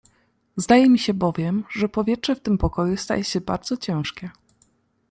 "Zdaje 0.57 0.89
mi 0.89 0.99
się 0.99 1.13
bowiem, 1.13 1.63
że 1.71 1.89
powietrze 1.89 2.35
w 2.35 2.39
tym 2.39 2.57
pokoju 2.57 2.97
staje 2.97 3.23
się 3.23 3.41
bardzo 3.41 3.77
ciężkie." 3.77 4.29